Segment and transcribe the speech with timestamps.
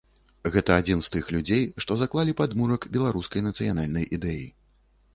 [0.53, 4.45] Гэта адзін з тых людзей, што закладалі падмурак беларускай нацыянальнай ідэі.